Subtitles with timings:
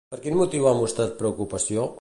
[0.13, 1.89] Per quin motiu ha mostrat preocupació?